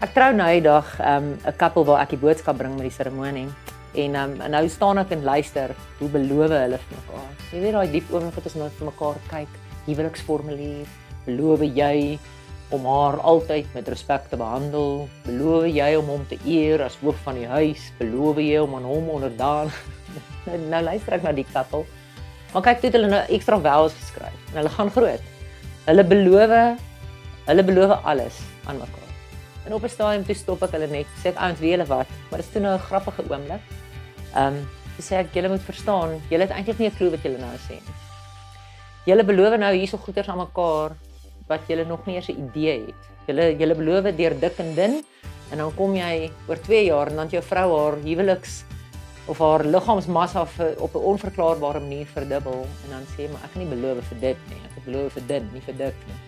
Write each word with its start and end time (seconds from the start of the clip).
Ek 0.00 0.14
trou 0.16 0.30
nou 0.32 0.46
eendag 0.48 0.94
um, 0.96 1.26
'n 1.36 1.40
um, 1.44 1.56
koppel 1.60 1.84
waar 1.84 1.98
ek 2.00 2.14
die 2.14 2.20
boodskap 2.22 2.56
bring 2.56 2.72
met 2.72 2.86
die 2.88 2.94
seremonie. 2.94 3.50
En 4.00 4.14
um, 4.16 4.30
nou 4.48 4.62
staan 4.72 4.96
ek 5.02 5.10
en 5.12 5.26
luister 5.26 5.74
hoe 5.98 6.08
beloof 6.08 6.54
hulle 6.56 6.78
vir 6.80 6.94
mekaar. 6.94 7.26
Jy 7.50 7.60
weet 7.60 7.74
daai 7.76 7.90
diep 7.92 8.14
oomblik 8.14 8.38
wat 8.38 8.46
ons 8.48 8.54
nou 8.56 8.68
vir 8.78 8.88
mekaar 8.88 9.18
kyk, 9.28 9.58
huweliksformulier. 9.84 10.86
Beloof 11.26 11.64
jy 11.66 12.16
om 12.72 12.86
haar 12.88 13.18
altyd 13.20 13.74
met 13.76 13.90
respek 13.92 14.30
te 14.30 14.38
behandel? 14.40 15.04
Beloof 15.26 15.68
jy 15.68 15.90
om 15.98 16.08
hom 16.14 16.24
te 16.32 16.40
eer 16.48 16.86
as 16.86 16.96
hoof 17.02 17.20
van 17.26 17.36
die 17.36 17.50
huis? 17.52 17.92
Beloof 18.00 18.40
jy 18.40 18.56
om 18.64 18.78
aan 18.80 18.88
hom 18.88 19.12
onderdaan? 19.18 19.68
nou, 20.46 20.56
nou 20.64 20.82
luister 20.88 21.18
ek 21.18 21.28
na 21.28 21.34
die 21.36 21.46
koppel. 21.52 21.84
Maar 22.54 22.70
kyk 22.70 22.80
toe 22.86 22.94
hulle 22.96 23.12
nou 23.12 23.20
ekstra 23.28 23.60
vows 23.68 24.00
geskryf. 24.00 24.40
En 24.48 24.62
hulle 24.62 24.74
gaan 24.80 24.96
groot. 24.96 25.30
Hulle 25.92 26.08
beloof 26.16 26.58
hulle 27.52 27.68
beloof 27.68 27.98
alles 28.00 28.40
aan 28.64 28.80
mekaar. 28.80 29.09
En 29.70 29.76
op 29.76 29.82
'n 29.82 29.88
stadium 29.88 30.24
toe 30.26 30.34
stop 30.34 30.62
ek 30.62 30.72
hulle 30.74 30.86
net. 30.86 31.06
Sê 31.22 31.26
ek 31.30 31.36
ouens, 31.38 31.60
weet 31.60 31.70
julle 31.70 31.86
wat? 31.86 32.08
Maar 32.28 32.38
dit 32.40 32.46
is 32.46 32.52
toe 32.52 32.60
nou 32.60 32.74
'n 32.74 32.86
grappige 32.88 33.22
oomblik. 33.30 33.62
Ehm, 34.34 34.46
um, 34.46 34.68
sê 34.98 35.14
ek 35.22 35.34
julle 35.34 35.48
moet 35.48 35.62
verstaan, 35.62 36.10
julle 36.28 36.42
het 36.42 36.50
eintlik 36.50 36.78
nie 36.78 36.88
'n 36.88 36.96
klou 36.96 37.10
wat 37.10 37.22
julle 37.22 37.38
nou 37.38 37.56
sê 37.68 37.76
nie. 37.86 37.96
Julle 39.06 39.24
beloof 39.24 39.58
nou 39.58 39.74
hierso 39.74 39.96
goeters 39.96 40.28
aan 40.28 40.38
mekaar 40.38 40.90
wat 41.46 41.60
julle 41.68 41.84
nog 41.84 42.06
nie 42.06 42.16
eens 42.16 42.28
'n 42.28 42.48
idee 42.48 42.86
het. 42.86 43.02
Julle 43.26 43.56
julle 43.56 43.74
beloof 43.74 44.16
deur 44.16 44.40
dik 44.40 44.58
en 44.58 44.74
dun 44.74 45.04
en 45.50 45.58
dan 45.58 45.74
kom 45.74 45.94
jy 45.94 46.30
oor 46.48 46.58
2 46.60 46.84
jaar 46.84 47.06
en 47.06 47.16
dan 47.16 47.28
jou 47.28 47.42
vrou 47.42 47.68
haar 47.78 47.96
huweliks 48.02 48.64
of 49.26 49.38
haar 49.38 49.64
liggaamsmassa 49.64 50.40
op 50.78 50.94
'n 50.94 51.06
onverklaarbare 51.12 51.80
manier 51.80 52.06
verdubbel 52.06 52.66
en 52.84 52.90
dan 52.90 53.04
sê 53.14 53.30
maar 53.30 53.42
ek 53.44 53.52
kan 53.52 53.62
nie 53.62 53.76
beloof 53.76 54.04
vir 54.04 54.20
dit 54.20 54.38
nie. 54.48 54.60
Ek 54.76 54.84
beloof 54.84 55.12
vir 55.12 55.22
dit, 55.26 55.52
nie 55.52 55.62
vir 55.62 55.76
dit 55.76 55.94
nie. 56.06 56.18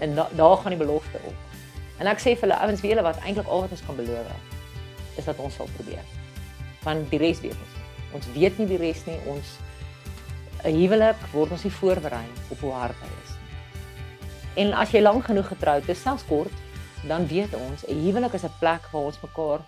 En 0.00 0.14
da, 0.14 0.28
daar 0.34 0.56
gaan 0.56 0.70
die 0.70 0.86
belofte 0.86 1.18
op. 1.24 1.51
En 1.98 2.06
ek 2.06 2.18
sê 2.18 2.34
vir 2.34 2.48
hulle 2.48 2.60
ouens, 2.64 2.80
weet 2.80 2.92
julle 2.94 3.02
wat 3.02 3.20
eintlik 3.22 3.46
al 3.46 3.60
wat 3.60 3.70
ons 3.70 3.84
kan 3.86 3.96
beloof 3.96 4.26
is 5.16 5.24
dat 5.24 5.38
ons 5.38 5.54
sal 5.54 5.68
probeer. 5.76 6.04
Want 6.82 7.10
die 7.10 7.20
res 7.20 7.40
weet 7.40 7.58
ons 7.58 7.76
nie. 7.76 7.86
Ons 8.16 8.26
weet 8.32 8.58
nie 8.58 8.66
die 8.66 8.80
res 8.80 9.04
nie. 9.06 9.18
Ons 9.26 9.58
'n 10.64 10.74
huwelik 10.78 11.20
word 11.32 11.50
ons 11.50 11.64
nie 11.64 11.74
voorberei 11.74 12.26
op 12.50 12.60
hoe 12.60 12.72
hard 12.72 12.98
hy 13.02 13.10
is 13.24 13.30
nie. 13.34 13.42
En 14.62 14.74
as 14.74 14.90
jy 14.92 15.00
lank 15.00 15.24
genoeg 15.24 15.48
getroud 15.48 15.88
is, 15.88 16.02
selfs 16.02 16.24
kort, 16.28 16.52
dan 17.08 17.26
weet 17.26 17.54
ons 17.54 17.84
'n 17.88 17.98
huwelik 18.04 18.34
is 18.34 18.44
'n 18.44 18.58
plek 18.60 18.82
waar 18.92 19.02
ons 19.10 19.22
mekaar 19.22 19.60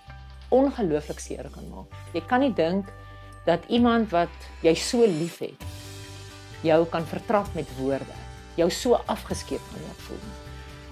ongelooflik 0.49 1.21
seer 1.21 1.51
kan 1.51 1.69
maak. 1.69 1.91
Jy 2.13 2.21
kan 2.21 2.41
nie 2.41 2.55
dink 2.55 2.87
dat 3.45 3.61
iemand 3.69 4.11
wat 4.11 4.33
jy 4.63 4.75
so 4.75 5.07
liefhet 5.07 5.61
jou 6.63 6.87
kan 6.87 7.05
vertrap 7.07 7.55
met 7.55 7.69
woorde, 7.77 8.17
jou 8.57 8.71
so 8.71 8.95
afgeskeep 9.07 9.61
kan 9.73 9.83
laat 9.83 10.01
voel. 10.07 10.25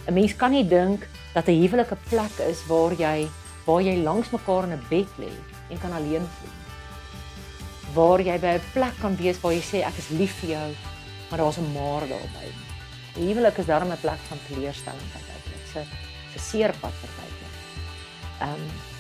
'n 0.07 0.15
Mens 0.15 0.37
kan 0.37 0.51
nie 0.51 0.69
dink 0.69 1.09
dat 1.35 1.49
'n 1.49 1.61
huwelik 1.63 1.93
'n 1.93 2.05
plek 2.09 2.35
is 2.51 2.67
waar 2.67 2.93
jy 2.93 3.29
waar 3.67 3.83
jy 3.83 3.97
langs 4.03 4.31
mekaar 4.31 4.65
in 4.65 4.73
'n 4.73 4.87
bed 4.89 5.11
lê 5.19 5.33
en 5.71 5.79
kan 5.79 5.93
alleen 5.93 6.27
voel. 6.37 6.57
Waar 7.95 8.21
jy 8.21 8.39
by 8.39 8.53
'n 8.59 8.71
plek 8.73 8.95
kan 9.01 9.17
wees 9.17 9.41
waar 9.41 9.53
jy 9.53 9.63
sê 9.63 9.79
ek 9.87 9.99
is 9.99 10.09
lief 10.09 10.35
vir 10.41 10.51
jou, 10.51 10.71
maar 11.31 11.39
daar's 11.39 11.59
'n 11.59 11.73
maar 11.73 12.05
daarby. 12.09 12.49
'n 13.17 13.27
Huwelik 13.27 13.59
is 13.59 13.67
daarom 13.67 13.93
'n 13.93 14.01
plek 14.01 14.21
van 14.29 14.39
teleurstelling 14.49 15.09
partykeer. 15.13 15.87
Dit's 16.33 16.37
'n 16.37 16.49
seer 16.51 16.73
pad 16.81 16.95
partykeer. 17.01 17.53
Ehm 18.41 18.51
um, 18.51 18.91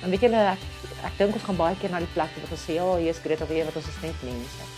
En 0.00 0.08
weet 0.08 0.22
julle 0.24 0.44
ek, 0.54 0.62
ek 1.04 1.18
dink 1.18 1.34
ons 1.36 1.42
gaan 1.44 1.58
baie 1.58 1.76
keer 1.76 1.92
na 1.92 1.98
die 2.00 2.12
plek 2.14 2.32
waar 2.36 2.52
ons 2.56 2.62
sê 2.64 2.78
ja, 2.78 2.86
hier 2.96 3.12
is 3.12 3.20
Greta 3.20 3.46
weer 3.50 3.66
wat 3.68 3.76
ons 3.76 3.88
is 3.88 3.98
net 4.00 4.22
mense. 4.24 4.68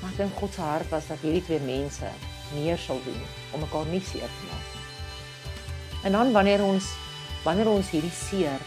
Maar 0.00 0.12
ek 0.12 0.20
dink 0.20 0.36
God 0.38 0.54
se 0.54 0.62
hart 0.62 0.92
was 0.94 1.08
dat 1.10 1.24
hierdie 1.26 1.42
twee 1.48 1.58
mense 1.66 2.10
meer 2.54 2.78
sal 2.78 3.00
doen 3.04 3.22
om 3.52 3.60
mekaar 3.60 3.88
nie 3.90 4.00
seer 4.00 4.28
te 4.28 4.46
maak 4.50 4.68
nie. 4.74 4.82
En 6.04 6.12
dan 6.18 6.32
wanneer 6.32 6.64
ons 6.64 6.86
wanneer 7.44 7.68
ons 7.70 7.90
hierdie 7.90 8.14
seer 8.14 8.62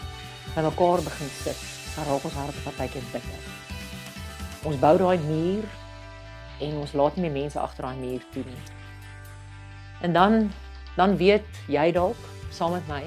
by 0.54 0.62
mekaar 0.66 1.02
begin 1.04 1.30
sit, 1.32 1.60
raak 1.96 2.24
ons 2.28 2.36
harte 2.36 2.62
partykeer 2.64 3.04
bitter. 3.12 3.50
Ons 4.68 4.80
bou 4.80 4.94
daai 5.00 5.18
muur 5.24 5.64
en 6.60 6.78
ons 6.82 6.94
laat 6.96 7.16
nie 7.20 7.32
mense 7.32 7.60
agter 7.60 7.88
daai 7.88 8.00
muur 8.00 8.24
toe 8.32 8.44
nie. 8.44 8.64
En 10.04 10.12
dan 10.16 10.50
dan 10.96 11.16
weet 11.20 11.60
jy 11.68 11.90
dalk 11.92 12.20
saam 12.50 12.72
met 12.72 12.88
my 12.88 13.02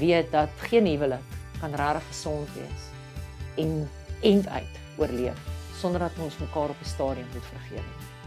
weet 0.00 0.32
dat 0.32 0.52
geen 0.68 0.86
huwelik 0.86 1.36
kan 1.60 1.74
regtig 1.74 2.10
gesond 2.12 2.52
wees 2.56 2.90
en 3.56 3.88
end 4.20 4.48
uit 4.48 4.74
oorleef 4.98 5.40
sonder 5.78 6.00
dat 6.00 6.20
ons 6.22 6.38
mekaar 6.38 6.68
op 6.74 6.80
'n 6.80 6.84
stadium 6.94 7.28
moet 7.32 7.48
vergewe. 7.54 8.17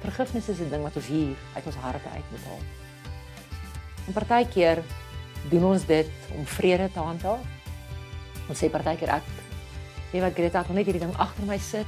Vergifnis 0.00 0.48
is 0.48 0.60
'n 0.60 0.70
ding 0.70 0.82
wat 0.82 0.96
ons 0.96 1.06
hier 1.06 1.36
uit 1.54 1.66
ons 1.66 1.76
harte 1.76 2.08
uit 2.08 2.30
moet 2.30 2.44
haal. 2.44 2.62
En 4.06 4.12
partykeer 4.12 4.82
doen 5.50 5.64
ons 5.64 5.86
dit 5.86 6.08
om 6.36 6.46
vrede 6.46 6.90
te 6.92 6.98
handhaaf. 6.98 7.44
Ons 8.48 8.58
sê 8.62 8.70
partykeer 8.70 9.08
ek 9.08 9.26
weet 10.12 10.22
wat 10.22 10.34
Greta 10.34 10.62
kon 10.62 10.74
net 10.74 10.88
hierdie 10.88 11.04
ding 11.04 11.16
agter 11.16 11.44
my 11.46 11.58
sit. 11.58 11.86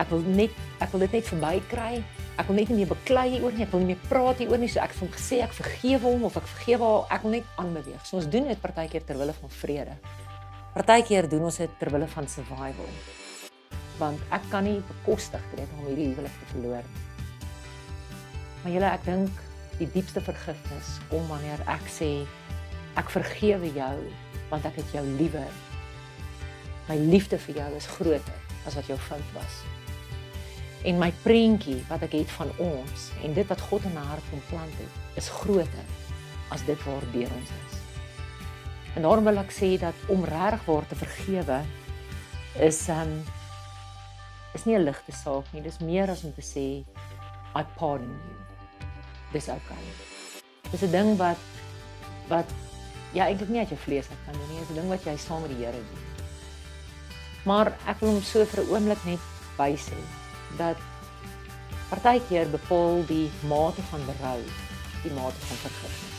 Ek 0.00 0.08
wil 0.10 0.24
net 0.24 0.50
ek 0.80 0.90
wil 0.92 1.04
dit 1.04 1.12
net 1.12 1.28
verby 1.28 1.60
kry. 1.68 2.02
Ek 2.40 2.48
wil 2.48 2.56
net 2.56 2.70
nie 2.72 2.80
meer 2.80 2.90
beklei 2.90 3.42
oor 3.42 3.52
nie. 3.52 3.66
Ek 3.66 3.72
wil 3.74 3.84
nie 3.84 3.92
meer 3.92 4.08
praat 4.08 4.40
hieroor 4.42 4.58
nie. 4.58 4.70
So 4.72 4.80
ek 4.80 4.94
het 4.94 5.02
hom 5.04 5.12
gesê 5.12 5.42
ek 5.44 5.52
vergewe 5.52 6.06
hom 6.08 6.24
of 6.24 6.36
ek 6.40 6.48
vergewe 6.56 6.88
haar. 6.88 7.06
Ek 7.18 7.22
wil 7.26 7.36
net 7.36 7.44
aanbeweeg. 7.56 8.00
So 8.08 8.16
ons 8.16 8.30
doen 8.32 8.48
dit 8.48 8.60
partykeer 8.60 9.04
ter 9.04 9.20
wille 9.20 9.36
van 9.36 9.54
vrede. 9.60 9.98
Partykeer 10.74 11.28
doen 11.28 11.44
ons 11.50 11.60
dit 11.62 11.78
ter 11.78 11.92
wille 11.92 12.08
van 12.16 12.28
survival. 12.28 12.90
Want 14.00 14.18
ek 14.32 14.48
kan 14.50 14.64
nie 14.64 14.80
bekostig 14.88 15.44
dit 15.54 15.78
om 15.78 15.86
hierdie 15.90 16.10
huwelik 16.14 16.32
te 16.40 16.52
verloor 16.54 16.82
nie. 16.88 17.09
Maar 18.62 18.72
julle, 18.72 18.90
ek 18.92 19.04
dink 19.04 19.44
die 19.80 19.88
diepste 19.94 20.20
vergifnis 20.20 20.98
kom 21.08 21.24
wanneer 21.32 21.62
ek 21.70 21.86
sê 21.88 22.10
ek 23.00 23.12
vergewe 23.12 23.70
jou 23.72 23.96
want 24.50 24.66
ek 24.68 24.80
het 24.82 24.92
jou 24.92 25.04
liewer. 25.16 25.52
My 26.88 26.98
liefde 26.98 27.38
vir 27.38 27.62
jou 27.62 27.68
is 27.78 27.88
groter 27.96 28.66
as 28.68 28.76
wat 28.76 28.90
jou 28.90 28.98
fout 29.00 29.34
was. 29.36 29.60
En 30.84 30.98
my 31.00 31.10
prentjie 31.24 31.78
wat 31.88 32.04
ek 32.04 32.18
het 32.18 32.32
van 32.34 32.50
ons 32.60 33.08
en 33.24 33.36
dit 33.36 33.48
wat 33.48 33.64
God 33.70 33.86
in 33.88 33.94
my 33.96 34.04
hart 34.10 34.26
geplant 34.32 34.76
het, 34.80 35.00
is 35.20 35.30
groter 35.40 35.92
as 36.50 36.64
dit 36.66 36.86
waardeur 36.88 37.30
ons 37.36 37.52
is. 37.56 37.78
En 38.96 39.06
daarom 39.06 39.28
wil 39.28 39.38
ek 39.44 39.54
sê 39.54 39.76
dat 39.80 40.08
om 40.10 40.26
regtig 40.26 40.66
waar 40.66 40.88
te 40.90 40.98
vergewe 40.98 41.60
is 42.66 42.82
um 42.90 43.20
is 44.54 44.66
nie 44.66 44.76
'n 44.76 44.82
ligte 44.82 45.12
saak 45.12 45.46
nie. 45.52 45.62
Dis 45.62 45.78
meer 45.78 46.10
as 46.10 46.24
om 46.24 46.34
te 46.34 46.42
sê 46.42 46.84
I 47.54 47.62
pardon 47.78 48.10
you. 48.10 48.39
Dis 49.32 49.48
okay. 49.48 49.84
Dis 50.70 50.82
'n 50.82 50.90
ding 50.90 51.16
wat 51.16 51.38
wat 52.28 52.48
ja 53.12 53.26
eintlik 53.26 53.48
nie 53.48 53.58
uit 53.58 53.68
jou 53.68 53.80
vlees 53.80 54.06
uit 54.10 54.22
kan 54.24 54.34
doen 54.34 54.48
nie. 54.50 54.58
Dis 54.58 54.70
'n 54.70 54.80
ding 54.80 54.88
wat 54.88 55.04
jy 55.04 55.16
saam 55.16 55.40
met 55.42 55.50
die 55.50 55.64
Here 55.64 55.76
doen. 55.76 56.04
Maar 57.44 57.72
ek 57.86 58.00
wil 58.00 58.10
hom 58.10 58.22
so 58.22 58.44
vir 58.44 58.64
'n 58.64 58.70
oomblik 58.70 59.04
net 59.04 59.22
wys 59.56 59.88
hê 59.90 60.00
dat 60.56 60.76
partykeer 61.90 62.50
bepaal 62.50 63.04
die 63.06 63.30
mate 63.46 63.82
van 63.90 64.00
berou 64.06 64.40
die 65.02 65.12
mate 65.12 65.40
van 65.48 65.56
vergifnis. 65.56 66.18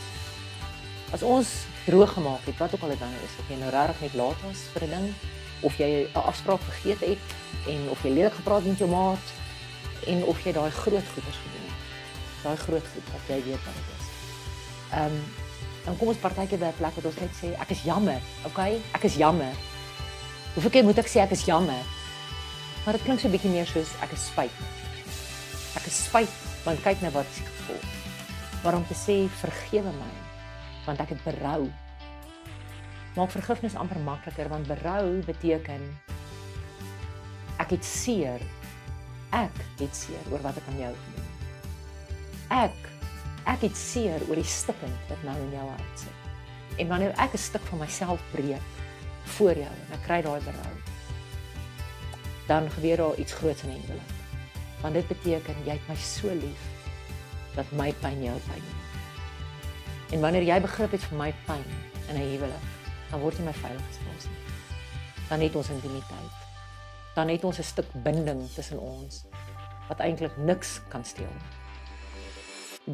As 1.11 1.23
ons 1.23 1.49
droog 1.85 2.13
gemaak 2.13 2.45
het, 2.45 2.57
wat 2.57 2.73
ook 2.73 2.81
al 2.81 2.93
dit 2.95 3.01
is, 3.01 3.33
of 3.39 3.49
jy 3.49 3.57
nou 3.59 3.69
regtig 3.69 4.01
net 4.01 4.13
laat 4.13 4.41
was 4.47 4.59
vir 4.73 4.83
'n 4.83 4.89
ding 4.89 5.13
of 5.61 5.77
jy 5.77 6.07
'n 6.13 6.25
afspraak 6.31 6.61
vergeet 6.61 6.99
het 6.99 7.25
en 7.67 7.89
of 7.89 8.03
jy 8.03 8.09
lelik 8.09 8.33
gepraat 8.33 8.61
het 8.61 8.67
met 8.67 8.77
jou 8.77 8.89
maat 8.89 9.25
en 10.07 10.23
of 10.23 10.43
jy 10.43 10.51
daai 10.51 10.71
groot 10.71 11.07
goeders 11.13 11.39
gedoen 11.43 11.65
het. 11.67 11.70
Daai 12.43 12.57
groot 12.57 12.87
goed 12.93 13.11
wat 13.13 13.29
jy 13.29 13.39
weet 13.45 13.65
wat 13.65 13.79
dit 13.79 13.93
is. 13.97 14.09
Ehm 14.91 15.05
um, 15.05 15.23
dan 15.81 15.95
kom 15.97 16.11
ons 16.11 16.17
partykeer 16.21 16.59
by 16.61 16.69
'n 16.69 16.77
plek 16.77 16.95
waar 16.95 17.05
ons 17.09 17.19
net 17.19 17.33
sê 17.33 17.53
ek 17.57 17.71
is 17.73 17.83
jammer, 17.83 18.21
okay? 18.45 18.81
Ek 18.93 19.03
is 19.03 19.15
jammer. 19.17 19.55
Hoeveel 20.53 20.71
keer 20.71 20.83
moet 20.83 20.97
ek 20.97 21.09
sê 21.09 21.21
ek 21.25 21.31
is 21.31 21.45
jammer? 21.45 21.83
Maar 22.85 22.93
dit 22.93 23.03
klink 23.03 23.19
so 23.19 23.27
'n 23.27 23.31
bietjie 23.31 23.49
meer 23.49 23.65
soos 23.65 23.89
ek 24.01 24.11
is 24.13 24.25
spyt. 24.25 24.57
Ek 25.75 25.85
is 25.87 26.03
spyt 26.05 26.33
want 26.65 26.83
kyk 26.83 27.01
nou 27.01 27.11
wat 27.11 27.25
ek 27.25 27.49
gevoel. 27.49 27.81
Waarom 28.63 28.85
te 28.87 28.93
sê 28.93 29.25
vergewe 29.41 29.91
my? 29.97 30.31
want 30.85 30.99
ek 30.99 31.13
het 31.15 31.23
berou. 31.23 31.69
Maak 33.15 33.33
vergifnis 33.33 33.75
amper 33.75 33.99
makliker 34.05 34.49
want 34.49 34.69
berou 34.69 35.19
beteken 35.27 35.83
ek 37.61 37.75
het 37.77 37.85
seer. 37.85 38.41
Ek 39.35 39.55
het 39.79 39.95
seer 39.95 40.31
oor 40.31 40.41
wat 40.43 40.57
ek 40.57 40.71
aan 40.71 40.81
jou 40.87 40.93
gedoen 40.95 41.19
het. 41.19 41.20
Ek 42.51 42.75
ek 43.47 43.63
het 43.63 43.77
seer 43.79 44.21
oor 44.27 44.37
die 44.37 44.47
stikkend 44.47 45.09
wat 45.09 45.21
nou 45.25 45.33
in 45.39 45.53
jou 45.55 45.63
hart 45.65 46.01
sit. 46.03 46.17
En 46.83 46.89
wanneer 46.91 47.13
ek 47.15 47.33
'n 47.33 47.41
stuk 47.47 47.63
van 47.69 47.79
myself 47.79 48.19
breek 48.31 48.67
voor 49.23 49.55
jou 49.55 49.71
en 49.71 49.93
ek 49.95 50.03
kry 50.03 50.21
daai 50.21 50.41
berou, 50.43 50.73
dan 52.47 52.69
gebeur 52.69 52.97
daar 52.97 53.15
iets 53.15 53.33
groots 53.33 53.63
in 53.63 53.69
die 53.69 53.81
huwelik. 53.81 54.11
Want 54.81 54.93
dit 54.93 55.07
beteken 55.07 55.55
jy 55.65 55.71
het 55.71 55.87
my 55.87 55.95
so 55.95 56.27
lief 56.27 56.61
dat 57.55 57.71
my 57.71 57.93
pyn 58.01 58.23
jou 58.23 58.37
pyn 58.47 58.63
is. 58.63 60.13
En 60.13 60.19
wanneer 60.19 60.43
jy 60.43 60.61
begrip 60.61 60.91
het 60.91 61.03
vir 61.03 61.17
my 61.17 61.33
pyn 61.45 61.65
in 62.09 62.15
'n 62.15 62.29
huwelik, 62.31 62.67
dan 63.11 63.19
word 63.19 63.37
jy 63.37 63.43
my 63.43 63.53
veilige 63.53 63.93
spasie. 63.93 64.37
Dan 65.29 65.39
het 65.39 65.55
ons 65.55 65.69
intimiteit. 65.69 66.35
Dan 67.15 67.27
het 67.29 67.43
ons 67.43 67.59
'n 67.59 67.63
stuk 67.63 67.87
binding 67.93 68.49
tussen 68.53 68.79
ons 68.79 69.23
wat 69.87 69.99
eintlik 69.99 70.37
niks 70.37 70.81
kan 70.89 71.05
steel 71.05 71.31
nie. 71.31 71.60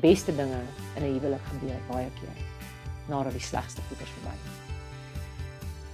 Beste 0.02 0.36
dinge 0.36 0.62
in 0.96 1.04
'n 1.04 1.14
huwelik 1.14 1.46
gebeur 1.52 1.82
baie 1.88 2.10
keer 2.20 2.38
nadat 3.08 3.34
die 3.34 3.42
slegste 3.42 3.82
goeders 3.88 4.10
verby 4.10 4.36
is. 4.36 4.56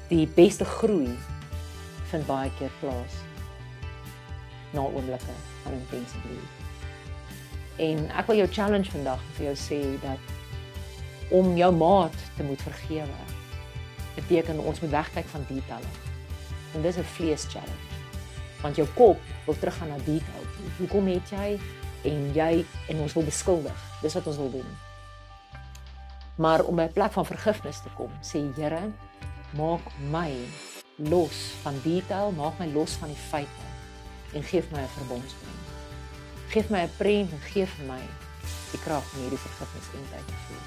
Die 0.10 0.28
beste 0.28 0.66
groei 0.66 1.18
vind 2.12 2.26
baie 2.26 2.52
keer 2.58 2.72
plaas 2.80 3.16
na 4.74 4.82
oomblikke 4.82 5.36
van 5.64 5.74
intense 5.78 6.18
bloed. 6.26 6.52
En 7.82 8.10
ek 8.12 8.28
wil 8.30 8.42
jou 8.44 8.50
challenge 8.54 8.92
vandag 8.92 9.22
vir 9.38 9.46
jou 9.46 9.56
sê 9.58 9.80
dat 10.02 10.34
om 11.34 11.56
jou 11.58 11.72
maat 11.74 12.16
te 12.38 12.44
moet 12.44 12.62
vergewe 12.62 13.22
beteken 14.16 14.60
ons 14.62 14.82
moet 14.82 14.94
wegkyk 14.94 15.30
van 15.32 15.46
detail. 15.50 15.88
En 16.74 16.82
dis 16.82 16.98
'n 16.98 17.04
vlees 17.16 17.46
challenge. 17.50 17.90
Want 18.62 18.76
jou 18.76 18.88
kop 18.96 19.20
wil 19.46 19.58
teruggaan 19.60 19.90
na 19.90 19.98
detail. 19.98 20.44
Hoekom 20.78 21.08
het 21.08 21.30
jy 21.30 21.60
en 22.04 22.34
jy 22.34 22.66
en 22.88 23.00
ons 23.00 23.14
wil 23.14 23.24
beskuldig. 23.24 23.80
Dis 24.02 24.14
wat 24.14 24.28
ons 24.28 24.38
wil 24.38 24.52
doen. 24.52 24.70
Maar 26.36 26.64
om 26.64 26.76
by 26.76 26.84
'n 26.84 26.94
plek 26.94 27.12
van 27.12 27.26
vergifnis 27.26 27.82
te 27.82 27.90
kom, 27.96 28.12
sê 28.22 28.40
Here, 28.56 28.92
maak 29.56 29.82
my 30.12 30.32
los 30.96 31.36
van 31.62 31.80
detail, 31.84 32.32
maak 32.32 32.60
my 32.60 32.68
los 32.74 32.92
van 32.92 33.10
die 33.10 33.24
feite 33.30 33.64
en 34.34 34.44
gee 34.44 34.64
my 34.72 34.82
'n 34.82 34.96
verbondsprent. 34.98 35.64
Geef 36.48 36.70
my 36.70 36.82
'n 36.82 36.92
prent 36.98 37.32
en 37.32 37.40
gee 37.40 37.66
vir 37.66 37.86
my 37.86 38.02
die 38.72 38.80
krag 38.80 39.14
om 39.14 39.20
hierdie 39.20 39.38
vergifnis 39.38 39.88
in 39.94 40.06
tyd 40.12 40.28
te 40.28 40.38
voel. 40.46 40.66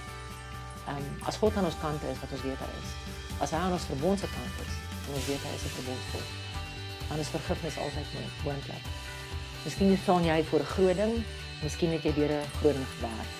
Ehm 0.86 0.96
um, 0.96 1.22
as 1.28 1.36
God 1.36 1.56
aan 1.56 1.64
ons 1.64 1.78
kant 1.80 2.02
is, 2.02 2.20
wat 2.20 2.32
ons 2.32 2.42
weet 2.42 2.58
hy 2.58 2.72
is. 2.82 2.90
As 3.40 3.50
hy 3.50 3.58
aan 3.58 3.72
ons 3.72 3.88
verbondse 3.92 4.28
kant 4.36 4.54
is, 4.66 4.74
dan 5.06 5.14
ons 5.14 5.26
weet 5.26 5.42
hy 5.46 5.54
is 5.58 5.64
'n 5.64 5.76
verbondsvol. 5.78 6.26
Dan 7.08 7.18
is 7.18 7.28
vergifnis 7.28 7.78
altyd 7.78 8.08
moontlik. 8.44 8.84
Miskien 9.66 9.98
staan 9.98 10.22
jy 10.24 10.44
voor 10.44 10.60
'n 10.62 10.72
groot 10.74 10.96
ding, 10.96 11.14
miskien 11.62 11.92
het 11.92 12.02
jy 12.02 12.12
deur 12.14 12.32
'n 12.32 12.50
groot 12.58 12.76
ding 12.78 12.88
gewerk. 12.94 13.32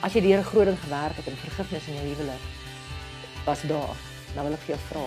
As 0.00 0.12
jy 0.12 0.20
deur 0.20 0.38
'n 0.38 0.50
groot 0.52 0.64
ding 0.64 0.80
gewerk 0.80 1.16
het 1.16 1.26
en 1.26 1.36
vergifnis 1.36 1.86
in 1.86 1.94
jou 1.94 2.06
huwelik 2.06 2.44
was 3.44 3.62
daar, 3.62 3.96
dan 4.34 4.44
wil 4.44 4.52
ek 4.52 4.60
vir 4.64 4.74
jou 4.74 4.80
vra, 4.88 5.06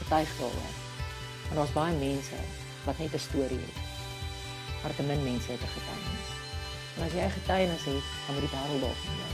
getuig 0.00 0.30
daaroor. 0.38 0.72
Want 1.46 1.56
daar's 1.56 1.72
baie 1.72 1.96
mense 1.96 2.38
wat 2.84 2.98
net 2.98 3.14
'n 3.14 3.18
storie 3.18 3.62
het. 3.66 3.78
Maar 4.82 4.94
te 4.96 5.02
min 5.02 5.22
mense 5.22 5.50
het 5.52 5.62
'n 5.64 5.74
getuienis. 5.76 6.28
En 6.96 7.02
as 7.06 7.12
jy 7.12 7.24
'n 7.24 7.38
getuienis 7.38 7.84
het, 7.84 8.06
dan 8.24 8.32
moet 8.34 8.44
die 8.46 8.54
wêreld 8.56 8.80
dalk 8.84 9.00
van 9.04 9.16
jou. 9.20 9.32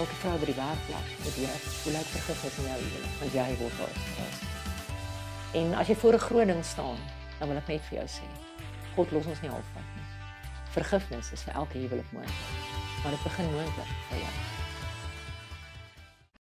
Elke 0.00 0.16
vrou 0.22 0.38
by 0.38 0.46
die 0.52 0.60
werkplek, 0.64 1.06
dit 1.24 1.36
jy, 1.44 1.56
hoe 1.82 1.92
lyk 1.92 2.08
vergifnis 2.16 2.58
in 2.58 2.68
jou 2.70 2.78
huwelik? 2.84 3.14
Want 3.20 3.32
jy 3.32 3.56
word 3.62 3.76
daar. 3.78 3.96
En 5.60 5.74
as 5.74 5.86
jy 5.86 5.96
voor 5.96 6.14
'n 6.14 6.26
groot 6.28 6.46
ding 6.46 6.64
staan, 6.64 6.98
dan 7.38 7.48
wil 7.48 7.56
ek 7.56 7.68
net 7.68 7.82
vir 7.88 7.98
jou 7.98 8.08
sê, 8.08 8.45
God 8.96 9.12
los 9.12 9.26
ons 9.30 9.44
nie 9.44 9.52
halfpad 9.52 9.94
nie. 9.94 10.04
Vergifnis 10.76 11.32
is 11.36 11.46
vir 11.46 11.62
elke 11.62 11.78
huwelik 11.78 12.12
moontlik. 12.16 12.60
Maar 13.02 13.16
dit 13.16 13.26
begin 13.28 13.50
moontlik 13.52 13.96
by 14.10 14.20
jou. 14.24 14.45